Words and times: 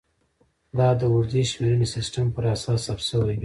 دا 0.77 0.89
د 0.99 1.01
اوږدې 1.11 1.41
شمېرنې 1.51 1.87
سیستم 1.95 2.25
پر 2.35 2.43
اساس 2.55 2.79
ثبت 2.85 3.01
شوې 3.09 3.25
وې 3.27 3.37